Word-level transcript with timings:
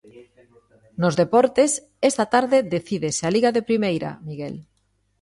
Nos 1.01 1.17
deportes, 1.21 1.71
esta 2.09 2.25
tarde 2.33 2.57
decídese 2.75 3.23
a 3.25 3.33
Liga 3.35 3.49
de 3.55 3.65
primeira, 3.69 4.09
Miguel. 4.27 4.55